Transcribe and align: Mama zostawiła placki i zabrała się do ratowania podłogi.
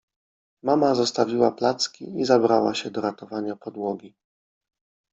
Mama 0.63 0.95
zostawiła 0.95 1.51
placki 1.51 2.05
i 2.21 2.25
zabrała 2.25 2.73
się 2.75 2.91
do 2.91 3.01
ratowania 3.01 3.55
podłogi. 3.55 4.15